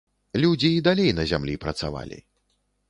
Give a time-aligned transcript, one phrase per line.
[0.45, 2.23] Людзі і далей на зямлі працавалі.